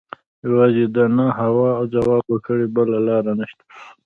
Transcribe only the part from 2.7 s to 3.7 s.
بله لاره نشته.